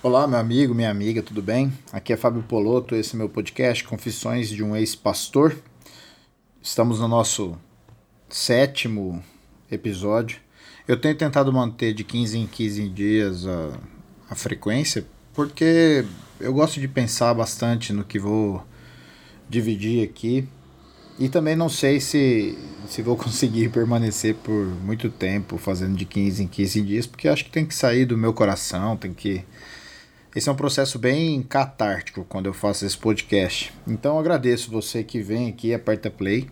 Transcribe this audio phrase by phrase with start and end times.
[0.00, 1.72] Olá, meu amigo, minha amiga, tudo bem?
[1.92, 5.56] Aqui é Fábio Poloto, esse é meu podcast Confissões de um Ex-Pastor.
[6.62, 7.58] Estamos no nosso
[8.28, 9.20] sétimo
[9.68, 10.38] episódio.
[10.86, 13.76] Eu tenho tentado manter de 15 em 15 dias a,
[14.30, 16.04] a frequência, porque
[16.38, 18.64] eu gosto de pensar bastante no que vou
[19.48, 20.48] dividir aqui.
[21.18, 22.56] E também não sei se,
[22.86, 27.44] se vou conseguir permanecer por muito tempo fazendo de 15 em 15 dias, porque acho
[27.44, 29.44] que tem que sair do meu coração, tem que.
[30.36, 33.72] Esse é um processo bem catártico quando eu faço esse podcast.
[33.86, 36.48] Então agradeço você que vem aqui, aperta play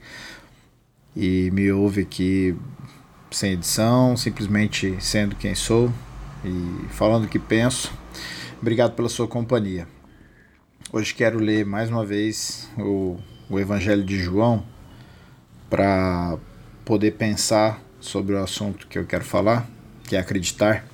[1.14, 2.56] e me ouve aqui
[3.30, 5.92] sem edição, simplesmente sendo quem sou
[6.42, 7.92] e falando o que penso.
[8.60, 9.86] Obrigado pela sua companhia.
[10.90, 13.18] Hoje quero ler mais uma vez o,
[13.50, 14.64] o Evangelho de João
[15.68, 16.38] para
[16.82, 19.68] poder pensar sobre o assunto que eu quero falar,
[20.04, 20.86] que é acreditar.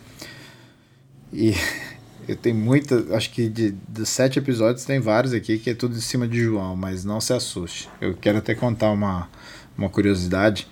[1.32, 1.54] E
[2.28, 5.96] eu tenho muita, acho que de, de sete episódios tem vários aqui que é tudo
[5.96, 7.88] em cima de João, mas não se assuste.
[8.00, 9.28] Eu quero até contar uma,
[9.76, 10.68] uma curiosidade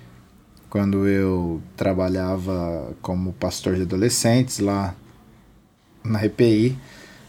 [0.71, 4.95] quando eu trabalhava como pastor de adolescentes lá
[6.05, 6.79] na EPI,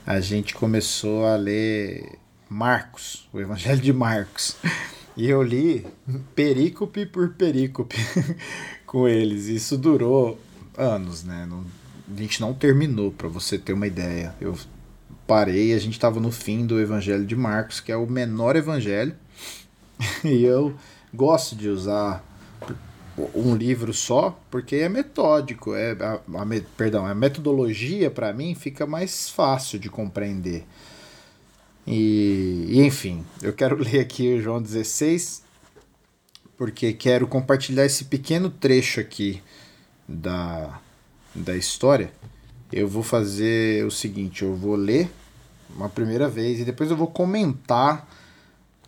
[0.05, 4.56] a gente começou a ler Marcos, o Evangelho de Marcos.
[5.17, 5.85] E eu li
[6.35, 7.97] perícope por perícope
[8.85, 9.47] com eles.
[9.47, 10.39] Isso durou
[10.78, 11.45] anos, né?
[11.50, 11.66] Não,
[12.14, 14.36] a gente não terminou, para você ter uma ideia.
[14.40, 14.58] Eu
[15.26, 19.16] parei, a gente estava no fim do Evangelho de Marcos, que é o menor evangelho.
[20.23, 20.76] E eu
[21.14, 22.23] gosto de usar
[23.36, 26.45] um livro só, porque é metódico, é a, a
[26.76, 30.66] perdão, a metodologia para mim fica mais fácil de compreender.
[31.86, 35.44] E, e, enfim, eu quero ler aqui o João 16,
[36.58, 39.42] porque quero compartilhar esse pequeno trecho aqui
[40.08, 40.80] da,
[41.34, 42.12] da história.
[42.72, 45.10] Eu vou fazer o seguinte, eu vou ler
[45.76, 48.08] uma primeira vez e depois eu vou comentar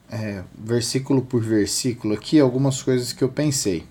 [0.10, 3.86] é, versículo por versículo aqui algumas coisas que eu pensei.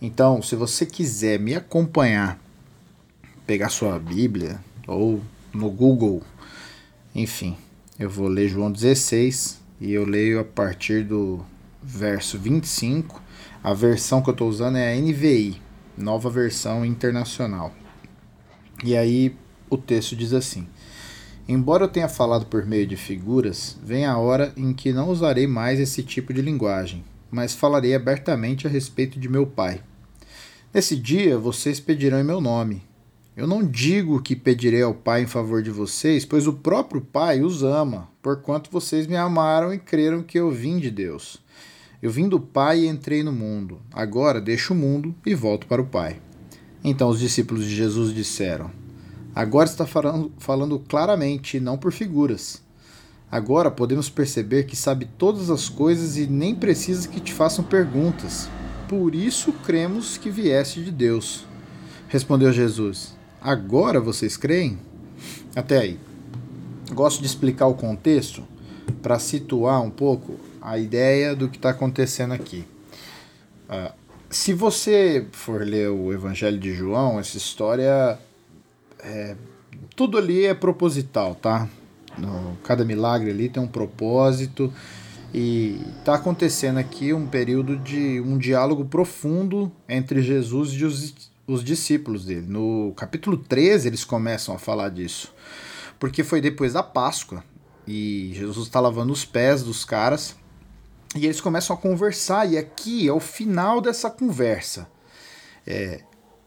[0.00, 2.38] Então, se você quiser me acompanhar,
[3.46, 5.20] pegar sua Bíblia ou
[5.52, 6.22] no Google,
[7.14, 7.56] enfim,
[7.98, 11.44] eu vou ler João 16 e eu leio a partir do
[11.82, 13.22] verso 25.
[13.62, 15.60] A versão que eu estou usando é a NVI,
[15.96, 17.72] nova versão internacional.
[18.82, 19.36] E aí
[19.70, 20.66] o texto diz assim:
[21.48, 25.46] Embora eu tenha falado por meio de figuras, vem a hora em que não usarei
[25.46, 29.80] mais esse tipo de linguagem, mas falarei abertamente a respeito de meu Pai
[30.74, 32.82] Nesse dia vocês pedirão em meu nome.
[33.36, 37.42] Eu não digo que pedirei ao Pai em favor de vocês, pois o próprio Pai
[37.42, 41.40] os ama, porquanto vocês me amaram e creram que eu vim de Deus.
[42.04, 43.80] Eu vim do Pai e entrei no mundo.
[43.90, 46.20] Agora deixo o mundo e volto para o Pai.
[46.84, 48.70] Então os discípulos de Jesus disseram:
[49.34, 52.62] Agora está falando, falando claramente, não por figuras.
[53.32, 58.50] Agora podemos perceber que sabe todas as coisas e nem precisa que te façam perguntas.
[58.86, 61.46] Por isso cremos que vieste de Deus.
[62.06, 64.78] Respondeu Jesus: Agora vocês creem?
[65.56, 65.98] Até aí.
[66.92, 68.44] Gosto de explicar o contexto
[69.00, 72.64] para situar um pouco a ideia do que está acontecendo aqui.
[73.68, 73.92] Uh,
[74.30, 78.18] se você for ler o Evangelho de João, essa história.
[78.98, 79.36] É,
[79.94, 81.68] tudo ali é proposital, tá?
[82.16, 84.72] No, cada milagre ali tem um propósito
[85.32, 91.62] e está acontecendo aqui um período de um diálogo profundo entre Jesus e os, os
[91.62, 92.46] discípulos dele.
[92.48, 95.32] No capítulo 13 eles começam a falar disso.
[95.98, 97.44] Porque foi depois da Páscoa
[97.86, 100.34] e Jesus está lavando os pés dos caras
[101.14, 102.50] e eles começam a conversar.
[102.50, 104.88] E aqui é o final dessa conversa.
[105.66, 106.02] É,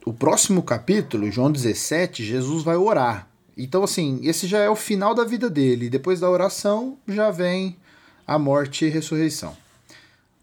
[0.05, 3.27] o próximo capítulo, João 17, Jesus vai orar.
[3.57, 5.89] Então, assim, esse já é o final da vida dele.
[5.89, 7.77] Depois da oração, já vem
[8.25, 9.55] a morte e ressurreição.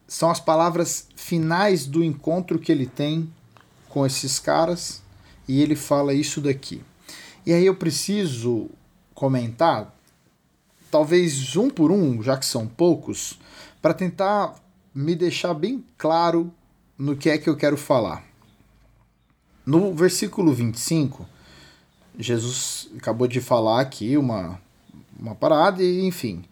[0.09, 3.33] São as palavras finais do encontro que ele tem
[3.89, 5.03] com esses caras
[5.47, 6.83] e ele fala isso daqui.
[7.47, 8.69] E aí eu preciso
[9.15, 9.95] comentar,
[10.91, 13.39] talvez um por um, já que são poucos,
[13.85, 14.55] para tentar
[14.95, 16.51] me deixar bem claro
[16.97, 18.25] no que é que eu quero falar.
[19.67, 21.29] No versículo 25,
[22.19, 24.59] Jesus acabou de falar aqui uma,
[25.21, 26.47] uma parada e, enfim,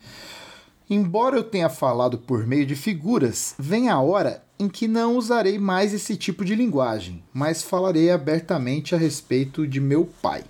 [0.90, 5.58] Embora eu tenha falado por meio de figuras, vem a hora em que não usarei
[5.58, 10.44] mais esse tipo de linguagem, mas falarei abertamente a respeito de meu Pai.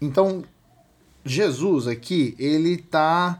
[0.00, 0.42] Então,
[1.22, 3.38] Jesus aqui, ele está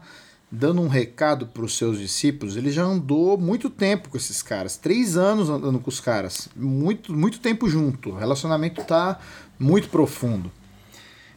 [0.51, 2.57] dando um recado para os seus discípulos.
[2.57, 7.13] Ele já andou muito tempo com esses caras, três anos andando com os caras, muito,
[7.13, 8.09] muito tempo junto.
[8.09, 9.19] O relacionamento está
[9.57, 10.51] muito profundo.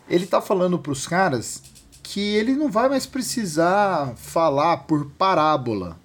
[0.09, 1.63] ele tá falando para os caras
[2.03, 5.99] que ele não vai mais precisar falar por parábola,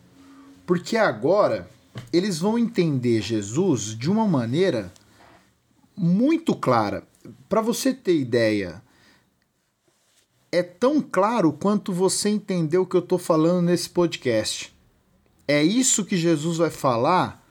[0.66, 1.70] porque agora
[2.14, 4.94] eles vão entender Jesus de uma maneira
[5.96, 7.04] muito clara.
[7.50, 8.82] Para você ter ideia,
[10.52, 14.76] é tão claro quanto você entendeu o que eu estou falando nesse podcast.
[15.48, 17.44] É isso que Jesus vai falar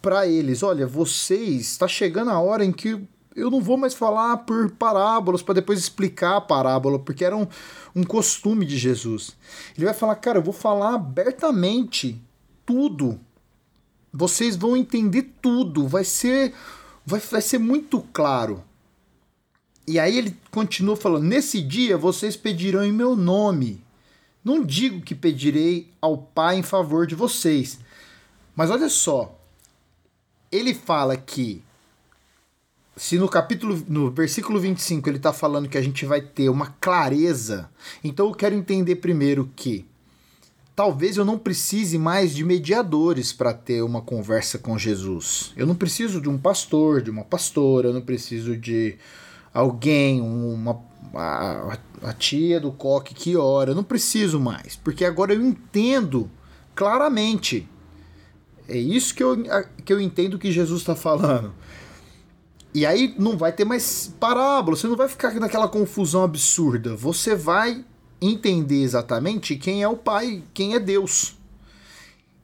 [0.00, 0.62] para eles.
[0.62, 3.00] Olha, vocês, está chegando a hora em que
[3.34, 7.46] eu não vou mais falar por parábolas para depois explicar a parábola, porque era um,
[7.94, 9.36] um costume de Jesus.
[9.76, 12.20] Ele vai falar, cara, eu vou falar abertamente
[12.64, 13.20] tudo.
[14.12, 15.86] Vocês vão entender tudo.
[15.86, 16.54] Vai ser,
[17.04, 18.64] vai, vai ser muito claro.
[19.86, 23.84] E aí ele continua falando: Nesse dia vocês pedirão em meu nome.
[24.44, 27.78] Não digo que pedirei ao Pai em favor de vocês.
[28.54, 29.38] Mas olha só.
[30.50, 31.62] Ele fala que
[32.96, 36.68] se no capítulo, no versículo 25, ele está falando que a gente vai ter uma
[36.80, 37.68] clareza,
[38.02, 39.84] então eu quero entender primeiro que
[40.74, 45.52] talvez eu não precise mais de mediadores para ter uma conversa com Jesus.
[45.56, 48.96] Eu não preciso de um pastor, de uma pastora, eu não preciso de
[49.56, 50.82] alguém, uma
[51.14, 56.30] a, a tia do coque que ora, não preciso mais, porque agora eu entendo
[56.74, 57.66] claramente.
[58.68, 59.36] É isso que eu,
[59.84, 61.54] que eu entendo que Jesus está falando.
[62.74, 66.94] E aí não vai ter mais parábola, você não vai ficar naquela confusão absurda.
[66.94, 67.82] Você vai
[68.20, 71.38] entender exatamente quem é o Pai, quem é Deus.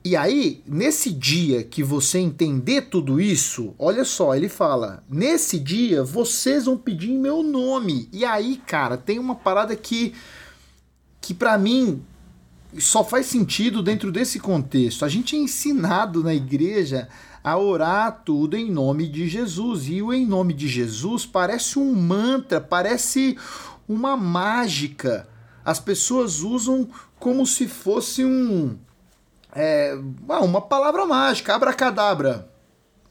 [0.04, 6.02] E aí, nesse dia que você entender tudo isso, olha só, ele fala: nesse dia
[6.02, 8.08] vocês vão pedir em meu nome.
[8.12, 10.12] E aí, cara, tem uma parada que,
[11.20, 12.02] que para mim
[12.78, 15.04] só faz sentido dentro desse contexto.
[15.04, 17.08] A gente é ensinado na igreja
[17.44, 19.88] a orar tudo em nome de Jesus.
[19.88, 23.36] E o em nome de Jesus parece um mantra, parece
[23.88, 25.28] uma mágica.
[25.64, 26.88] As pessoas usam
[27.18, 28.76] como se fosse um.
[29.54, 29.96] É,
[30.28, 32.48] ah, uma palavra mágica, abracadabra,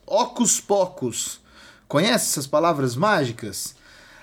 [0.06, 1.40] ocus pocus.
[1.88, 3.76] Conhece essas palavras mágicas?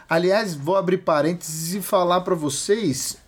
[0.09, 3.19] Aliás, vou abrir parênteses e falar para vocês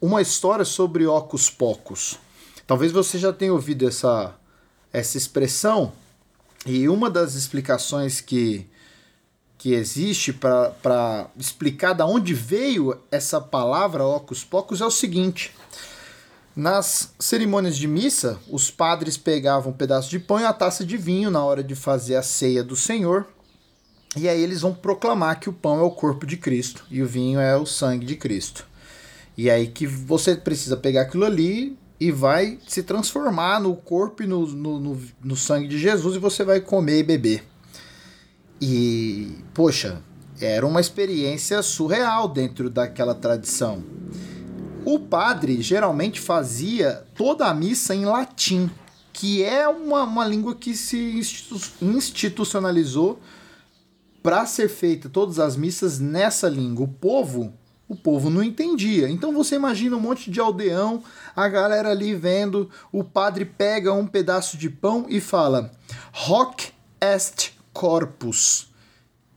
[0.00, 2.18] uma história sobre ocus pocus.
[2.66, 4.34] Talvez você já tenha ouvido essa,
[4.92, 5.92] essa expressão,
[6.64, 8.68] e uma das explicações que,
[9.58, 15.52] que existe para explicar de onde veio essa palavra ocus pocus é o seguinte.
[16.54, 20.96] Nas cerimônias de missa, os padres pegavam um pedaço de pão e a taça de
[20.96, 23.26] vinho na hora de fazer a ceia do Senhor.
[24.16, 27.06] E aí eles vão proclamar que o pão é o corpo de Cristo e o
[27.06, 28.66] vinho é o sangue de Cristo.
[29.36, 34.26] E aí que você precisa pegar aquilo ali, e vai se transformar no corpo e
[34.26, 37.44] no, no, no, no sangue de Jesus e você vai comer e beber.
[38.60, 40.02] E, poxa,
[40.40, 43.84] era uma experiência surreal dentro daquela tradição.
[44.84, 48.70] O padre geralmente fazia toda a missa em latim,
[49.12, 51.20] que é uma, uma língua que se
[51.80, 53.20] institucionalizou
[54.22, 56.86] para ser feita todas as missas nessa língua.
[56.86, 57.52] O povo
[57.92, 59.10] o povo não entendia.
[59.10, 61.02] Então você imagina um monte de aldeão,
[61.36, 65.70] a galera ali vendo, o padre pega um pedaço de pão e fala:
[66.26, 68.72] Hoc est corpus.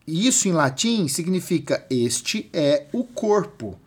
[0.07, 3.77] Isso em latim significa este é o corpo.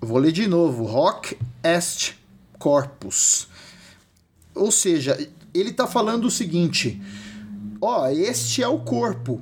[0.00, 2.14] Vou ler de novo: Hoc est
[2.58, 3.48] corpus.
[4.54, 5.16] Ou seja,
[5.52, 7.00] ele está falando o seguinte:
[7.80, 9.40] ó, este é o corpo.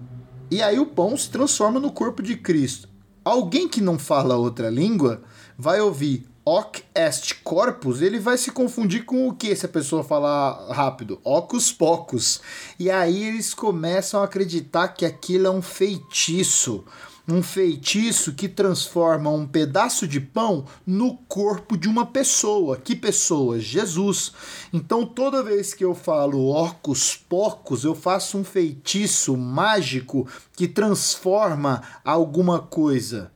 [0.50, 2.88] E aí o pão se transforma no corpo de Cristo.
[3.24, 5.22] Alguém que não fala outra língua
[5.56, 10.02] vai ouvir hoc est corpus, ele vai se confundir com o que se a pessoa
[10.02, 11.20] falar rápido?
[11.22, 12.40] Ocus pocus.
[12.78, 16.84] E aí eles começam a acreditar que aquilo é um feitiço
[17.28, 22.78] um feitiço que transforma um pedaço de pão no corpo de uma pessoa.
[22.78, 23.60] Que pessoa?
[23.60, 24.32] Jesus.
[24.72, 31.82] Então toda vez que eu falo ocus pocos, eu faço um feitiço mágico que transforma
[32.02, 33.30] alguma coisa.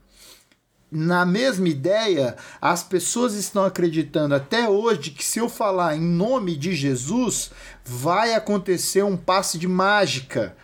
[0.90, 6.54] Na mesma ideia, as pessoas estão acreditando até hoje que se eu falar em nome
[6.54, 7.50] de Jesus,
[7.82, 10.54] vai acontecer um passe de mágica.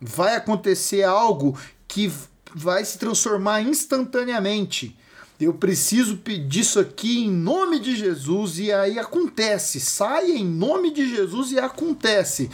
[0.00, 2.12] Vai acontecer algo que
[2.54, 4.96] vai se transformar instantaneamente.
[5.40, 9.78] Eu preciso pedir isso aqui em nome de Jesus e aí acontece.
[9.78, 12.50] Sai em nome de Jesus e acontece.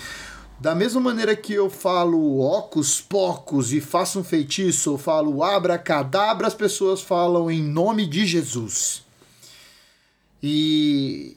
[0.60, 6.46] Da mesma maneira que eu falo ocos pocos e faço um feitiço, eu falo abracadabra,
[6.46, 9.02] as pessoas falam em nome de Jesus.
[10.42, 11.36] E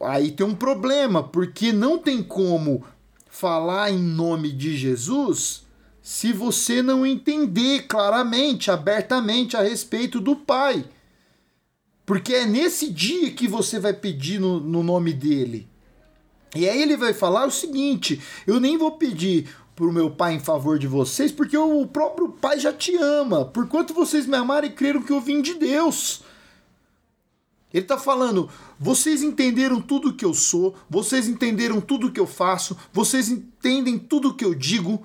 [0.00, 2.84] aí tem um problema, porque não tem como
[3.28, 5.63] falar em nome de Jesus
[6.04, 10.84] se você não entender claramente, abertamente a respeito do Pai.
[12.04, 15.66] Porque é nesse dia que você vai pedir no, no nome dele.
[16.54, 20.40] E aí ele vai falar o seguinte: eu nem vou pedir pro meu pai em
[20.40, 23.46] favor de vocês, porque o próprio pai já te ama.
[23.46, 26.20] Por quanto vocês me amaram e creram que eu vim de Deus.
[27.72, 32.76] Ele está falando: vocês entenderam tudo que eu sou, vocês entenderam tudo que eu faço,
[32.92, 35.02] vocês entendem tudo que eu digo,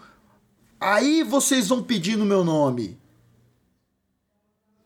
[0.80, 2.98] aí vocês vão pedir no meu nome.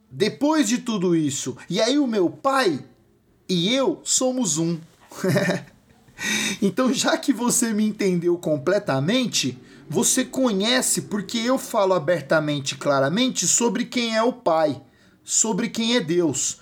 [0.09, 2.85] Depois de tudo isso, e aí o meu pai
[3.49, 4.79] e eu somos um.
[6.61, 9.57] então, já que você me entendeu completamente,
[9.89, 14.81] você conhece porque eu falo abertamente, claramente sobre quem é o Pai,
[15.23, 16.57] sobre quem é Deus.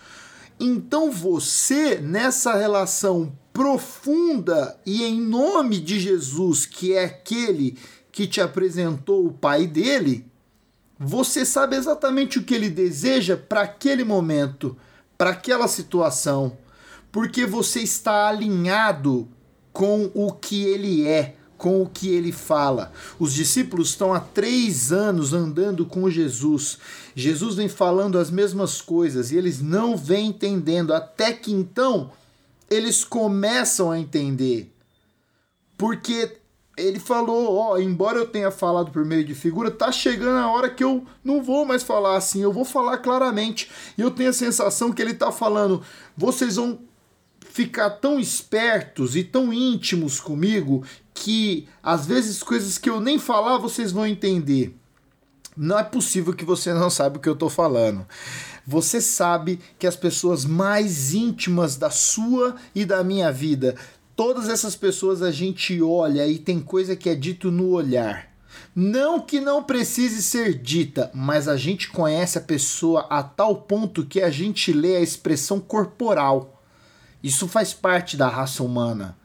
[0.59, 7.77] Então você, nessa relação profunda e em nome de Jesus, que é aquele
[8.11, 10.25] que te apresentou o Pai dele,
[10.99, 14.77] você sabe exatamente o que ele deseja para aquele momento,
[15.17, 16.57] para aquela situação,
[17.11, 19.27] porque você está alinhado
[19.73, 22.91] com o que ele é com o que ele fala.
[23.19, 26.79] Os discípulos estão há três anos andando com Jesus.
[27.13, 32.11] Jesus vem falando as mesmas coisas e eles não vêm entendendo, até que então
[32.67, 34.73] eles começam a entender.
[35.77, 36.40] Porque
[36.77, 40.69] ele falou, ó, embora eu tenha falado por meio de figura, tá chegando a hora
[40.69, 43.69] que eu não vou mais falar assim, eu vou falar claramente.
[43.97, 45.81] E eu tenho a sensação que ele tá falando,
[46.15, 46.79] vocês vão
[47.51, 53.57] ficar tão espertos e tão íntimos comigo que às vezes coisas que eu nem falar
[53.57, 54.75] vocês vão entender.
[55.55, 58.07] Não é possível que você não saiba o que eu estou falando.
[58.65, 63.75] Você sabe que as pessoas mais íntimas da sua e da minha vida,
[64.21, 68.31] todas essas pessoas a gente olha e tem coisa que é dito no olhar.
[68.75, 74.05] Não que não precise ser dita, mas a gente conhece a pessoa a tal ponto
[74.05, 76.61] que a gente lê a expressão corporal.
[77.23, 79.17] Isso faz parte da raça humana.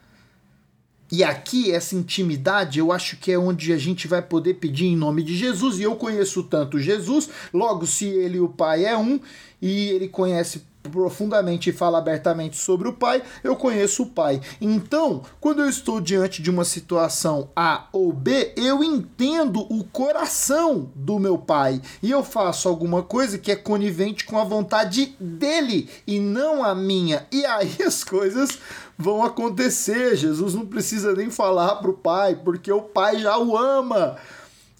[1.13, 4.97] E aqui, essa intimidade, eu acho que é onde a gente vai poder pedir em
[4.97, 5.79] nome de Jesus.
[5.79, 9.21] E eu conheço tanto Jesus, logo, se ele e o Pai é um,
[9.61, 14.41] e ele conhece profundamente e fala abertamente sobre o Pai, eu conheço o Pai.
[14.61, 20.91] Então, quando eu estou diante de uma situação A ou B, eu entendo o coração
[20.95, 25.89] do meu Pai e eu faço alguma coisa que é conivente com a vontade dele
[26.07, 27.27] e não a minha.
[27.33, 28.59] E aí as coisas
[28.99, 30.17] vão acontecer.
[30.17, 34.17] Jesus não precisa nem falar para o Pai, porque o Pai já o ama.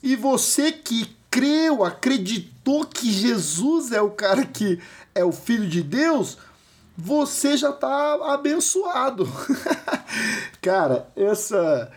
[0.03, 4.81] E você que creu, acreditou que Jesus é o cara que
[5.15, 6.39] é o Filho de Deus,
[6.97, 9.31] você já está abençoado.
[10.63, 11.93] cara, essa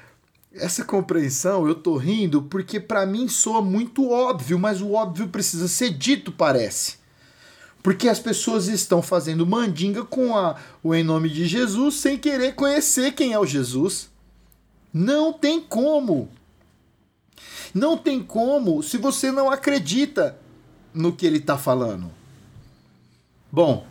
[0.54, 5.70] essa compreensão eu tô rindo porque para mim soa muito óbvio, mas o óbvio precisa
[5.70, 6.98] ser dito, parece.
[7.82, 12.56] Porque as pessoas estão fazendo mandinga com a, o em nome de Jesus sem querer
[12.56, 14.10] conhecer quem é o Jesus.
[14.94, 16.28] Não tem como.
[17.74, 20.38] Não tem como se você não acredita
[20.94, 22.12] no que ele está falando.
[23.52, 23.86] Bom,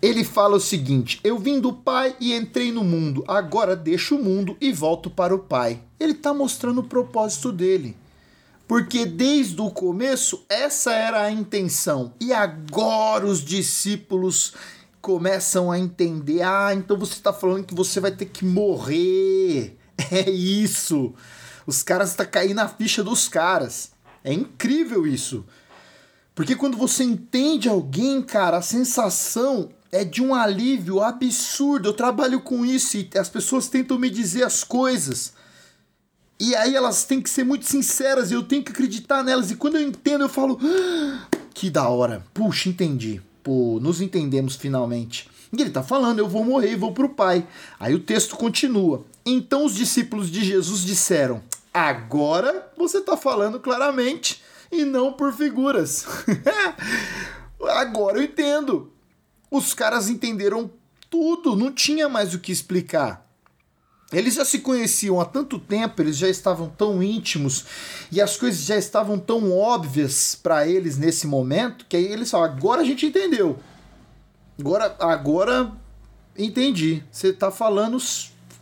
[0.00, 4.22] ele fala o seguinte: Eu vim do Pai e entrei no mundo, agora deixo o
[4.22, 5.80] mundo e volto para o Pai.
[5.98, 7.96] Ele está mostrando o propósito dele.
[8.68, 12.12] Porque desde o começo essa era a intenção.
[12.20, 14.54] E agora os discípulos
[15.00, 19.76] começam a entender: ah, então você está falando que você vai ter que morrer.
[20.12, 21.14] É isso.
[21.66, 23.90] Os caras tá caindo na ficha dos caras.
[24.22, 25.44] É incrível isso.
[26.34, 31.88] Porque quando você entende alguém, cara, a sensação é de um alívio absurdo.
[31.88, 35.32] Eu trabalho com isso e as pessoas tentam me dizer as coisas.
[36.38, 39.50] E aí elas têm que ser muito sinceras e eu tenho que acreditar nelas.
[39.50, 42.24] E quando eu entendo, eu falo: ah, que da hora.
[42.34, 43.22] Puxa, entendi.
[43.42, 45.30] Pô, nos entendemos finalmente.
[45.50, 47.46] E ele tá falando: eu vou morrer e vou pro Pai.
[47.80, 49.06] Aí o texto continua.
[49.24, 51.42] Então os discípulos de Jesus disseram:
[51.76, 56.06] agora você tá falando claramente e não por figuras.
[57.60, 58.92] agora eu entendo.
[59.50, 60.70] Os caras entenderam
[61.10, 63.26] tudo, não tinha mais o que explicar.
[64.12, 67.64] Eles já se conheciam há tanto tempo, eles já estavam tão íntimos
[68.10, 72.46] e as coisas já estavam tão óbvias para eles nesse momento que aí eles falam:
[72.46, 73.58] agora a gente entendeu.
[74.58, 75.72] Agora, agora
[76.38, 77.02] entendi.
[77.10, 77.98] Você está falando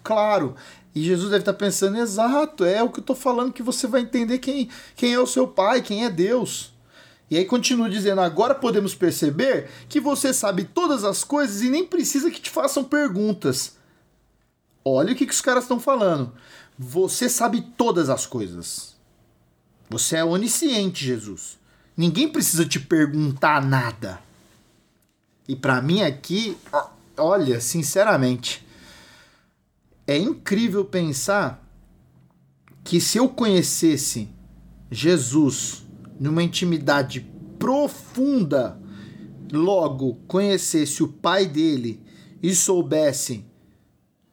[0.02, 0.56] claro.
[0.94, 3.86] E Jesus deve estar tá pensando: exato, é o que eu estou falando que você
[3.86, 6.72] vai entender quem, quem é o seu pai, quem é Deus.
[7.30, 11.84] E aí continua dizendo: agora podemos perceber que você sabe todas as coisas e nem
[11.84, 13.74] precisa que te façam perguntas
[14.84, 16.32] Olha o que, que os caras estão falando.
[16.78, 18.94] Você sabe todas as coisas.
[19.88, 21.58] Você é onisciente, Jesus.
[21.96, 24.20] Ninguém precisa te perguntar nada.
[25.48, 26.56] E para mim aqui,
[27.16, 28.63] olha, sinceramente,
[30.06, 31.64] é incrível pensar
[32.82, 34.28] que se eu conhecesse
[34.90, 35.84] Jesus
[36.20, 37.20] numa intimidade
[37.58, 38.78] profunda,
[39.50, 42.02] logo conhecesse o pai dele
[42.42, 43.44] e soubesse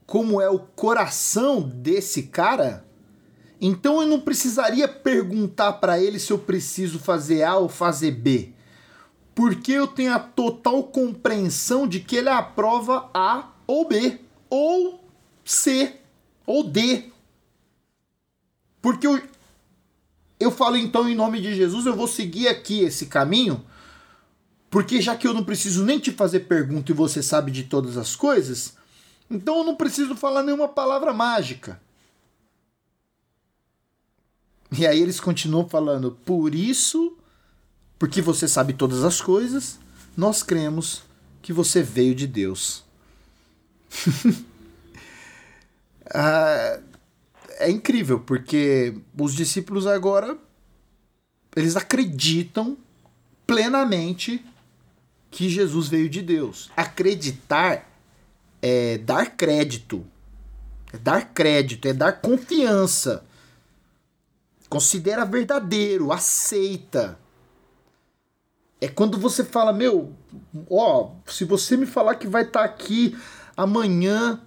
[0.05, 2.85] como é o coração desse cara,
[3.61, 8.53] então eu não precisaria perguntar para ele se eu preciso fazer A ou fazer B.
[9.33, 15.00] Porque eu tenho a total compreensão de que ele aprova A ou B, ou
[15.43, 15.95] C,
[16.45, 17.11] ou D.
[18.81, 19.21] Porque eu,
[20.39, 23.63] eu falo então em nome de Jesus, eu vou seguir aqui esse caminho,
[24.69, 27.97] porque já que eu não preciso nem te fazer pergunta e você sabe de todas
[27.97, 28.75] as coisas,
[29.29, 31.79] então eu não preciso falar nenhuma palavra mágica.
[34.71, 37.17] E aí eles continuam falando, por isso,
[37.99, 39.77] porque você sabe todas as coisas,
[40.15, 41.03] nós cremos
[41.41, 42.83] que você veio de Deus.
[46.13, 46.79] ah,
[47.59, 50.37] é incrível, porque os discípulos agora
[51.55, 52.77] eles acreditam
[53.45, 54.43] plenamente
[55.29, 56.71] que Jesus veio de Deus.
[56.75, 57.89] Acreditar
[58.61, 60.05] é dar crédito.
[60.93, 63.23] É dar crédito, é dar confiança.
[64.69, 67.17] Considera verdadeiro, aceita.
[68.79, 70.13] É quando você fala, meu,
[70.69, 73.17] ó, se você me falar que vai estar tá aqui
[73.55, 74.41] amanhã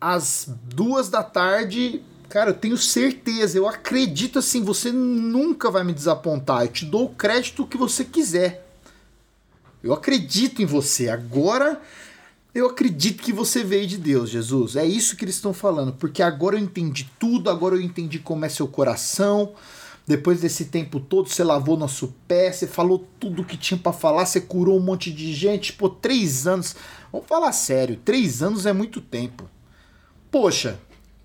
[0.00, 5.92] às duas da tarde, cara, eu tenho certeza, eu acredito assim, você nunca vai me
[5.92, 6.62] desapontar.
[6.62, 8.66] Eu te dou o crédito que você quiser.
[9.82, 11.08] Eu acredito em você.
[11.08, 11.80] Agora
[12.54, 14.76] eu acredito que você veio de Deus, Jesus.
[14.76, 18.44] É isso que eles estão falando, porque agora eu entendi tudo, agora eu entendi como
[18.44, 19.52] é seu coração.
[20.06, 24.24] Depois desse tempo todo, você lavou nosso pé, você falou tudo que tinha para falar,
[24.24, 25.74] você curou um monte de gente.
[25.74, 26.74] Pô, três anos.
[27.12, 29.48] Vamos falar sério, três anos é muito tempo.
[30.30, 30.78] Poxa,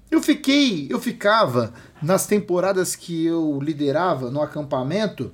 [0.09, 5.31] eu fiquei, eu ficava nas temporadas que eu liderava no acampamento,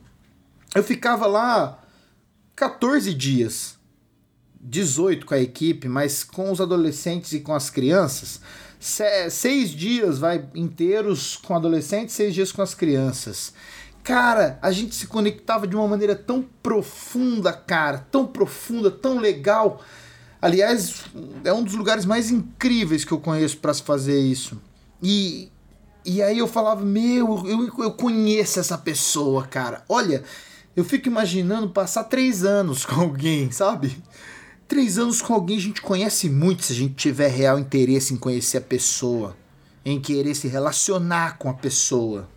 [0.74, 1.84] eu ficava lá
[2.56, 3.80] 14 dias
[4.62, 8.42] 18 com a equipe, mas com os adolescentes e com as crianças,
[9.30, 13.54] seis dias vai inteiros com adolescentes, seis dias com as crianças.
[14.04, 19.82] Cara, a gente se conectava de uma maneira tão profunda, cara, tão profunda, tão legal.
[20.42, 21.04] Aliás,
[21.44, 24.62] é um dos lugares mais incríveis que eu conheço para se fazer isso.
[25.04, 25.50] E,
[26.06, 29.84] e aí eu falava, meu, eu, eu conheço essa pessoa, cara.
[29.90, 30.24] Olha,
[30.76, 33.98] eu fico imaginando passar três anos com alguém, sabe?
[34.68, 38.18] Três anos com alguém a gente conhece muito se a gente tiver real interesse em
[38.18, 39.36] conhecer a pessoa,
[39.84, 42.30] em querer se relacionar com a pessoa.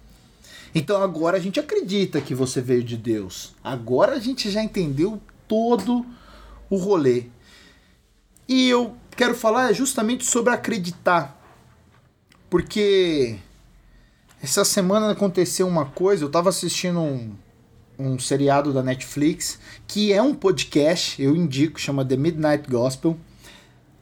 [0.75, 3.55] Então agora a gente acredita que você veio de Deus.
[3.63, 6.05] Agora a gente já entendeu todo
[6.71, 7.27] o rolê.
[8.53, 11.41] E eu quero falar justamente sobre acreditar.
[12.51, 13.39] Porque
[14.43, 17.33] essa semana aconteceu uma coisa, eu estava assistindo um,
[17.99, 23.13] um seriado da Netflix, que é um podcast, eu indico, chama The Midnight Gospel.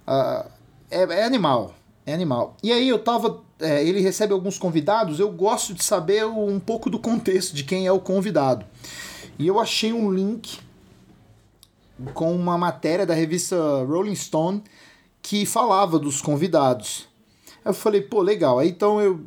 [0.04, 0.50] Uh,
[0.90, 1.72] é, é, animal,
[2.04, 2.56] é animal.
[2.60, 3.44] E aí eu tava.
[3.60, 7.86] É, ele recebe alguns convidados, eu gosto de saber um pouco do contexto de quem
[7.86, 8.66] é o convidado.
[9.38, 10.58] E eu achei um link
[12.14, 14.62] com uma matéria da revista Rolling Stone
[15.22, 17.08] que falava dos convidados.
[17.64, 18.58] Eu falei, pô, legal.
[18.58, 19.20] Aí então eu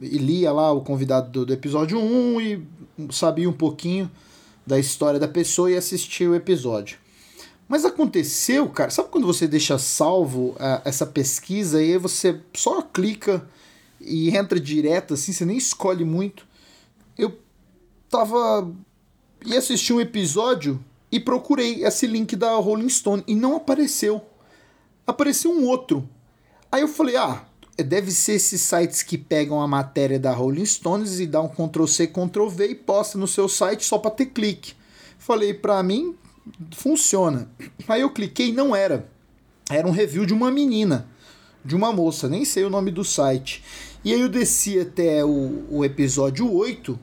[0.00, 2.66] lia lá o convidado do, do episódio 1 e
[3.10, 4.10] sabia um pouquinho
[4.66, 6.98] da história da pessoa e assistia o episódio.
[7.68, 12.82] Mas aconteceu, cara, sabe quando você deixa salvo uh, essa pesquisa e aí você só
[12.82, 13.46] clica
[14.00, 16.46] e entra direto, assim, você nem escolhe muito.
[17.16, 17.38] Eu
[18.08, 18.68] tava.
[19.44, 24.22] ia assistir um episódio e procurei esse link da Rolling Stone e não apareceu.
[25.06, 26.08] Apareceu um outro.
[26.70, 27.44] Aí eu falei, ah,
[27.82, 31.86] deve ser esses sites que pegam a matéria da Rolling Stones e dá um Ctrl
[31.86, 34.74] C, Ctrl V e posta no seu site só para ter clique.
[35.18, 36.14] Falei, para mim
[36.72, 37.50] funciona.
[37.88, 39.08] Aí eu cliquei não era.
[39.70, 41.06] Era um review de uma menina,
[41.64, 43.62] de uma moça, nem sei o nome do site.
[44.04, 46.98] E aí eu desci até o, o episódio 8,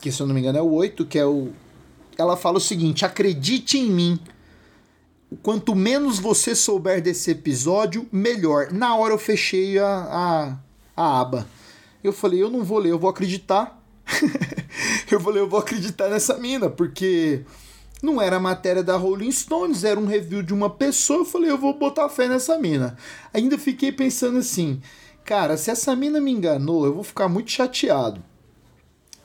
[0.00, 1.50] que se eu não me engano é o 8, que é o.
[2.20, 4.20] Ela fala o seguinte: acredite em mim
[5.42, 8.72] quanto menos você souber desse episódio, melhor.
[8.72, 10.58] Na hora eu fechei a, a,
[10.96, 11.46] a aba.
[12.02, 13.80] Eu falei, eu não vou ler, eu vou acreditar.
[15.10, 17.44] eu falei, eu vou acreditar nessa mina, porque
[18.02, 21.20] não era matéria da Rolling Stones, era um review de uma pessoa.
[21.20, 22.96] Eu falei, eu vou botar fé nessa mina.
[23.32, 24.80] Ainda fiquei pensando assim,
[25.24, 28.22] cara, se essa mina me enganou, eu vou ficar muito chateado.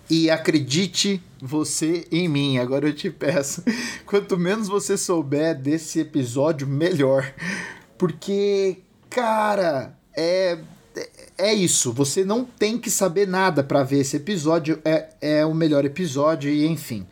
[0.09, 2.57] E acredite você em mim.
[2.57, 3.63] Agora eu te peço,
[4.05, 7.33] quanto menos você souber desse episódio, melhor.
[7.97, 8.77] Porque,
[9.09, 10.59] cara, é
[11.37, 11.91] é isso.
[11.91, 14.79] Você não tem que saber nada para ver esse episódio.
[14.85, 17.05] É, é o melhor episódio e enfim.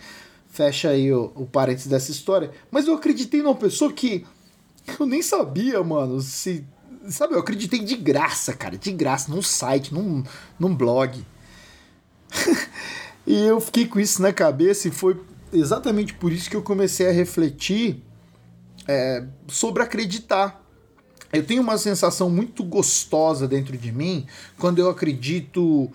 [0.48, 2.52] Fecha aí o, o parênteses dessa história.
[2.72, 4.26] Mas eu acreditei numa pessoa que
[5.00, 6.66] eu nem sabia, mano, se
[7.10, 10.24] sabe, eu acreditei de graça, cara, de graça, num site, num,
[10.60, 11.26] num blog.
[13.26, 15.20] e eu fiquei com isso na cabeça e foi
[15.52, 18.04] exatamente por isso que eu comecei a refletir
[18.88, 20.62] é, sobre acreditar.
[21.32, 24.28] Eu tenho uma sensação muito gostosa dentro de mim
[24.60, 25.90] quando eu acredito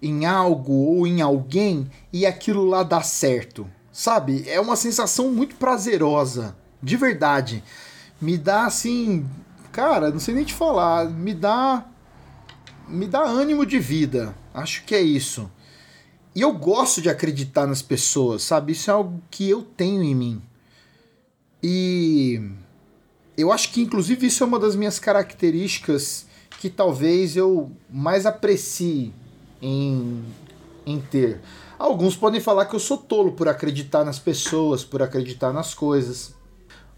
[0.00, 3.66] em algo ou em alguém e aquilo lá dá certo.
[3.90, 4.44] Sabe?
[4.48, 7.62] É uma sensação muito prazerosa, de verdade.
[8.20, 9.24] Me dá assim,
[9.72, 11.86] cara, não sei nem te falar, me dá
[12.86, 14.34] me dá ânimo de vida.
[14.52, 15.50] Acho que é isso.
[16.34, 18.72] E eu gosto de acreditar nas pessoas, sabe?
[18.72, 20.42] Isso é algo que eu tenho em mim.
[21.62, 22.42] E
[23.36, 26.26] eu acho que, inclusive, isso é uma das minhas características
[26.60, 29.12] que talvez eu mais aprecie
[29.62, 30.24] em,
[30.84, 31.40] em ter.
[31.78, 36.34] Alguns podem falar que eu sou tolo por acreditar nas pessoas, por acreditar nas coisas.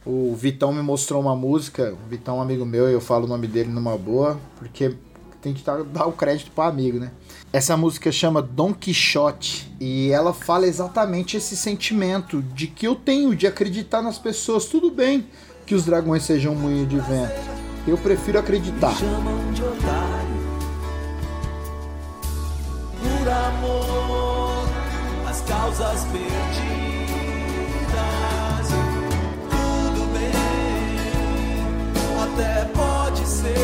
[0.04, 3.24] O Vitão me mostrou uma música, o Vitão é um amigo meu, e eu falo
[3.24, 4.94] o nome dele numa boa, porque
[5.42, 7.10] tem que dar o crédito para amigo, né?
[7.52, 13.34] Essa música chama Don Quixote e ela fala exatamente esse sentimento de que eu tenho
[13.34, 14.66] de acreditar nas pessoas.
[14.66, 15.26] Tudo bem
[15.64, 17.34] que os dragões sejam moinho de vento.
[17.86, 18.90] Eu prefiro acreditar.
[18.90, 20.36] Me chamam de otário.
[23.00, 24.68] Por amor,
[25.28, 26.26] as causas perdidas.
[29.50, 30.32] Tudo bem,
[32.22, 33.56] até pode ser.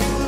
[0.00, 0.26] Eu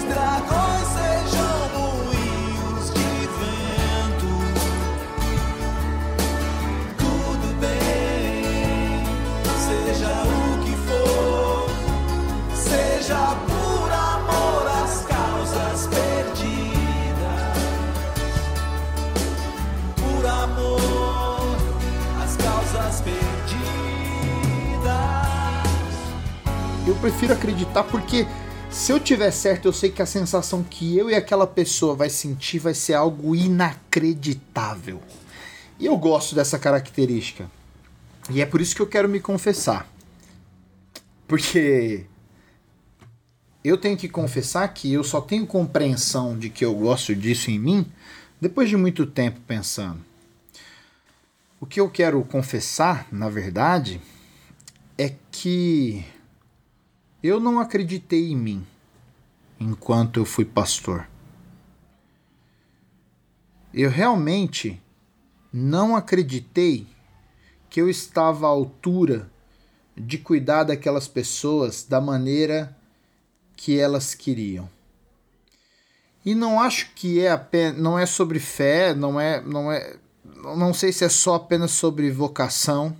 [27.09, 28.27] prefiro acreditar porque
[28.71, 32.11] se eu tiver certo, eu sei que a sensação que eu e aquela pessoa vai
[32.11, 35.01] sentir vai ser algo inacreditável.
[35.79, 37.51] E eu gosto dessa característica.
[38.29, 39.91] E é por isso que eu quero me confessar.
[41.27, 42.05] Porque
[43.65, 47.59] eu tenho que confessar que eu só tenho compreensão de que eu gosto disso em
[47.59, 47.87] mim
[48.39, 50.01] depois de muito tempo pensando.
[51.59, 53.99] O que eu quero confessar, na verdade,
[54.99, 56.05] é que
[57.23, 58.67] eu não acreditei em mim
[59.59, 61.09] enquanto eu fui pastor.
[63.75, 64.81] Eu realmente
[65.53, 66.87] não acreditei
[67.69, 69.31] que eu estava à altura
[69.97, 72.77] de cuidar daquelas pessoas da maneira
[73.57, 74.71] que elas queriam.
[76.25, 80.73] E não acho que é apenas, não é sobre fé, não é, não é, não
[80.73, 82.97] sei se é só apenas sobre vocação,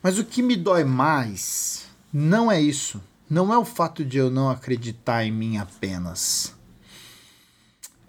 [0.00, 3.02] mas o que me dói mais não é isso
[3.32, 6.54] não é o fato de eu não acreditar em mim apenas.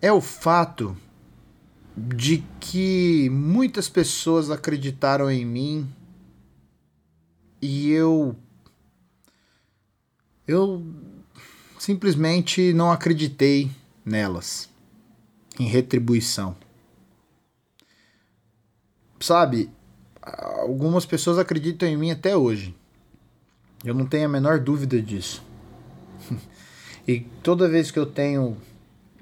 [0.02, 0.98] É o fato
[1.96, 5.90] de que muitas pessoas acreditaram em mim
[7.62, 8.36] e eu
[10.46, 10.86] eu
[11.80, 13.72] simplesmente não acreditei
[14.04, 14.70] nelas
[15.58, 16.54] em retribuição.
[19.22, 19.72] Sabe,
[20.22, 22.76] algumas pessoas acreditam em mim até hoje.
[23.84, 25.43] Eu não tenho a menor dúvida disso.
[27.08, 28.58] e toda vez que eu tenho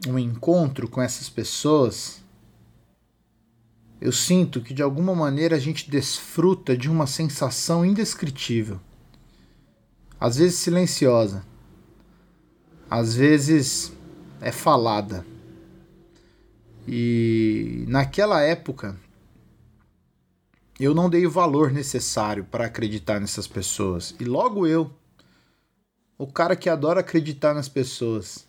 [0.07, 2.21] um encontro com essas pessoas,
[3.99, 8.79] eu sinto que de alguma maneira a gente desfruta de uma sensação indescritível.
[10.19, 11.43] Às vezes silenciosa,
[12.89, 13.91] às vezes
[14.39, 15.25] é falada.
[16.87, 18.95] E naquela época
[20.83, 24.15] eu não dei o valor necessário para acreditar nessas pessoas.
[24.19, 24.91] E logo eu,
[26.17, 28.47] o cara que adora acreditar nas pessoas.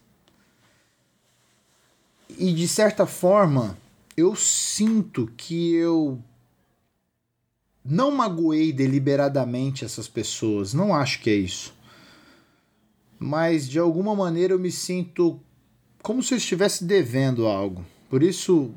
[2.39, 3.77] E de certa forma,
[4.17, 6.19] eu sinto que eu
[7.85, 10.73] não magoei deliberadamente essas pessoas.
[10.73, 11.75] Não acho que é isso.
[13.19, 15.39] Mas de alguma maneira eu me sinto
[16.03, 17.85] como se eu estivesse devendo algo.
[18.09, 18.73] Por isso,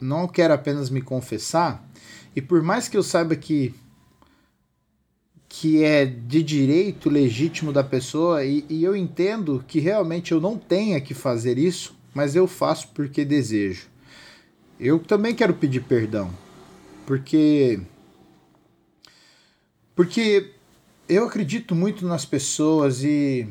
[0.00, 1.89] não quero apenas me confessar
[2.34, 3.74] e por mais que eu saiba que
[5.48, 10.56] que é de direito legítimo da pessoa e, e eu entendo que realmente eu não
[10.56, 13.88] tenha que fazer isso, mas eu faço porque desejo.
[14.78, 16.32] eu também quero pedir perdão.
[17.04, 17.80] Porque.
[19.96, 20.52] Porque
[21.08, 23.48] eu acredito muito nas pessoas e.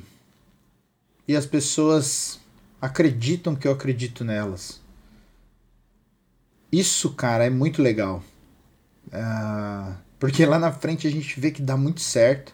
[1.28, 2.40] E as pessoas
[2.82, 4.82] acreditam que eu acredito nelas.
[6.72, 8.24] Isso, cara, é muito legal.
[9.10, 12.54] Uh, porque lá na frente a gente vê que dá muito certo.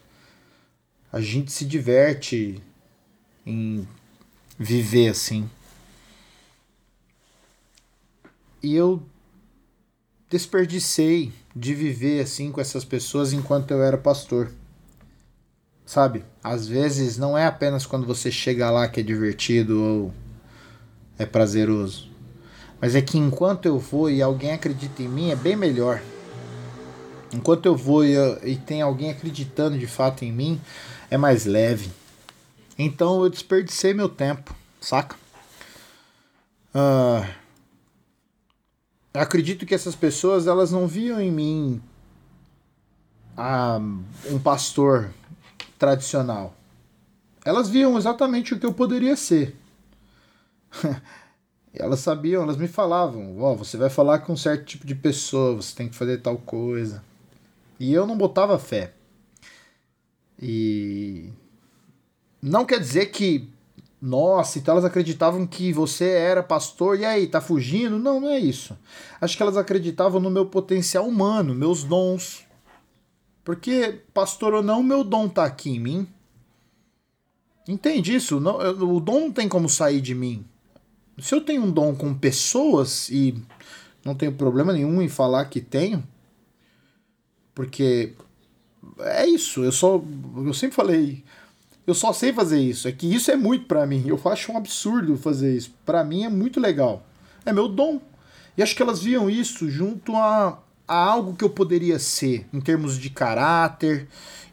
[1.12, 2.62] A gente se diverte
[3.46, 3.88] em
[4.58, 5.50] viver assim.
[8.62, 9.04] E eu
[10.30, 14.52] desperdicei de viver assim com essas pessoas enquanto eu era pastor.
[15.86, 16.26] Sabe?
[16.44, 20.14] Às vezes não é apenas quando você chega lá que é divertido ou
[21.18, 22.10] é prazeroso.
[22.82, 26.02] Mas é que enquanto eu vou e alguém acredita em mim, é bem melhor.
[27.36, 30.62] Enquanto eu vou e, e tem alguém acreditando de fato em mim,
[31.12, 31.92] é mais leve.
[32.80, 35.18] Então eu desperdicei meu tempo, saca?
[36.74, 37.28] Uh,
[39.14, 41.82] acredito que essas pessoas elas não viam em mim
[43.38, 45.12] uh, um pastor
[45.78, 46.56] tradicional.
[47.44, 49.56] Elas viam exatamente o que eu poderia ser.
[51.74, 54.96] elas sabiam, elas me falavam, ó, oh, você vai falar com um certo tipo de
[54.96, 57.04] pessoa, você tem que fazer tal coisa.
[57.80, 58.94] E eu não botava fé.
[60.42, 61.30] E
[62.42, 63.50] não quer dizer que
[64.02, 67.98] nossa, então elas acreditavam que você era pastor e aí, tá fugindo?
[67.98, 68.78] Não, não é isso.
[69.20, 72.46] Acho que elas acreditavam no meu potencial humano, meus dons.
[73.44, 76.08] Porque, pastor ou não, meu dom tá aqui em mim.
[77.68, 78.40] Entende isso?
[78.40, 80.46] Não, o dom não tem como sair de mim.
[81.18, 83.34] Se eu tenho um dom com pessoas e
[84.04, 86.04] não tenho problema nenhum em falar que tenho,
[87.56, 88.14] porque
[89.00, 90.00] é isso, eu só
[90.38, 91.24] eu sempre falei,
[91.88, 92.88] eu só sei fazer isso.
[92.88, 94.04] É que isso é muito para mim.
[94.08, 95.74] Eu acho um absurdo fazer isso.
[95.86, 97.06] Para mim é muito legal.
[97.46, 98.02] É meu dom.
[98.58, 102.60] E acho que elas viam isso junto a, a algo que eu poderia ser, em
[102.60, 104.08] termos de caráter,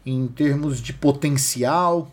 [0.05, 2.11] em termos de potencial.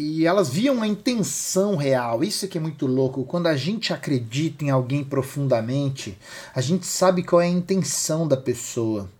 [0.00, 2.22] E elas viam a intenção real.
[2.22, 3.24] Isso é que é muito louco.
[3.24, 6.16] Quando a gente acredita em alguém profundamente,
[6.54, 9.10] a gente sabe qual é a intenção da pessoa.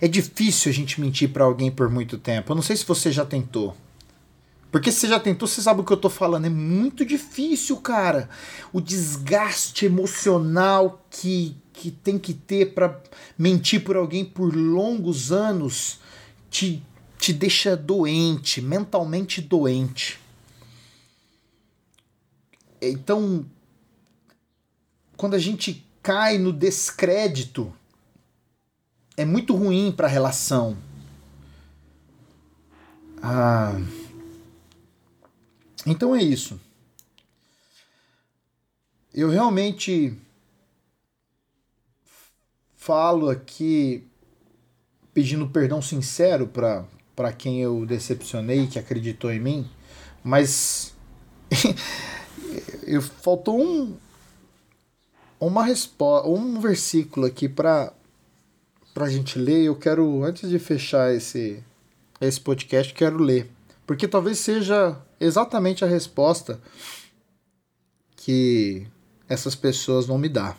[0.00, 2.50] É difícil a gente mentir para alguém por muito tempo.
[2.50, 3.76] Eu não sei se você já tentou.
[4.72, 6.46] Porque se você já tentou, você sabe o que eu tô falando.
[6.46, 8.28] É muito difícil, cara.
[8.72, 13.00] O desgaste emocional que, que tem que ter para
[13.38, 16.00] mentir por alguém por longos anos
[16.50, 16.82] te,
[17.20, 20.23] te deixa doente, mentalmente doente.
[22.90, 23.44] Então,
[25.16, 27.72] quando a gente cai no descrédito
[29.16, 30.76] é muito ruim para a relação.
[33.22, 33.80] Ah,
[35.86, 36.60] então é isso.
[39.12, 40.18] Eu realmente
[42.74, 44.04] falo aqui
[45.14, 49.70] pedindo perdão sincero para quem eu decepcionei, que acreditou em mim,
[50.24, 50.92] mas
[52.86, 53.96] eu faltou um
[55.40, 57.92] uma resposta, um versículo aqui para
[58.94, 61.60] para a gente ler, eu quero, antes de fechar esse,
[62.20, 63.50] esse podcast, quero ler.
[63.84, 66.60] Porque talvez seja exatamente a resposta
[68.16, 68.86] que
[69.28, 70.56] essas pessoas vão me dar.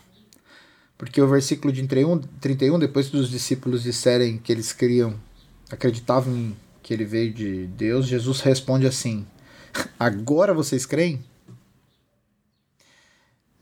[0.97, 5.15] Porque o versículo de 31, 31 depois dos discípulos disserem que eles criam,
[5.71, 6.53] acreditavam
[6.83, 9.25] que ele veio de Deus, Jesus responde assim:
[9.97, 11.23] Agora vocês creem?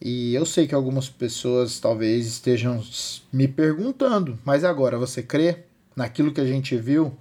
[0.05, 2.83] E eu sei que algumas pessoas talvez estejam
[3.31, 5.63] me perguntando, mas agora você crê
[5.95, 7.17] naquilo que a gente viu?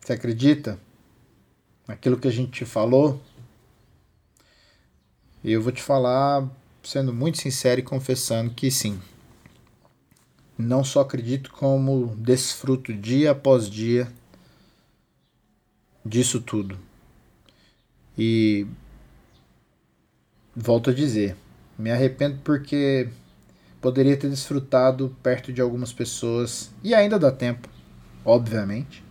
[0.00, 0.80] Você acredita?
[1.86, 3.22] Naquilo que a gente te falou?
[5.44, 6.50] E eu vou te falar,
[6.82, 9.00] sendo muito sincero e confessando que sim.
[10.58, 14.12] Não só acredito, como desfruto dia após dia
[16.04, 16.76] disso tudo.
[18.18, 18.66] E
[20.56, 21.36] volto a dizer,
[21.78, 23.08] me arrependo porque
[23.80, 27.68] poderia ter desfrutado perto de algumas pessoas e ainda dá tempo,
[28.24, 29.02] obviamente.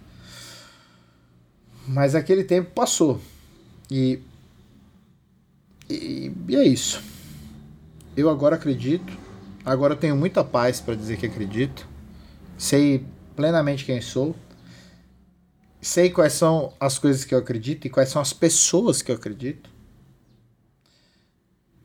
[1.87, 3.19] Mas aquele tempo passou
[3.89, 4.19] e,
[5.89, 7.03] e, e é isso.
[8.15, 9.11] Eu agora acredito,
[9.65, 11.87] agora tenho muita paz para dizer que acredito,
[12.57, 14.35] sei plenamente quem sou,
[15.81, 19.15] sei quais são as coisas que eu acredito e quais são as pessoas que eu
[19.15, 19.69] acredito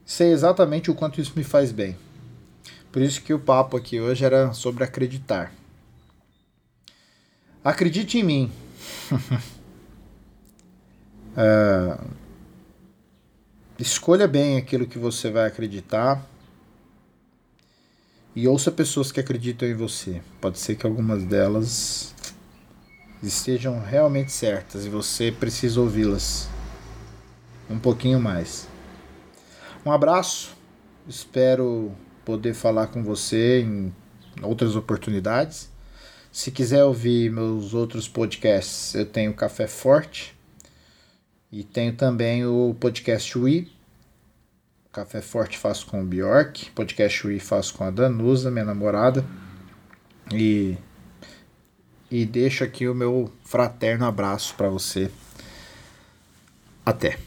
[0.07, 1.97] sei exatamente o quanto isso me faz bem.
[2.93, 5.53] Por isso que o papo aqui hoje era sobre acreditar.
[7.63, 8.53] Acredite em mim.
[11.37, 11.99] é,
[13.79, 16.25] escolha bem aquilo que você vai acreditar.
[18.35, 20.23] E ouça pessoas que acreditam em você.
[20.41, 22.15] Pode ser que algumas delas
[23.23, 26.49] estejam realmente certas e você precisa ouvi-las
[27.69, 28.69] um pouquinho mais.
[29.87, 30.53] Um abraço,
[31.07, 31.93] espero
[32.25, 33.95] poder falar com você em
[34.43, 35.71] outras oportunidades.
[36.33, 40.37] Se quiser ouvir meus outros podcasts, eu tenho Café Forte
[41.53, 43.73] e tenho também o podcast Wii.
[44.93, 49.25] Café Forte faço com o Bjork, podcast Wii faço com a Danusa, minha namorada.
[50.35, 50.77] E
[52.11, 55.13] e deixo aqui o meu fraterno abraço para você.
[56.85, 57.26] Até.